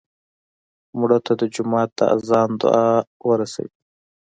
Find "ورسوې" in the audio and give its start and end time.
3.29-3.71